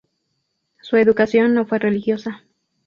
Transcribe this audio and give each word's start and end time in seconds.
Su 0.81 0.97
educación 0.97 1.53
no 1.53 1.67
fue 1.67 1.77
religiosa. 1.77 2.43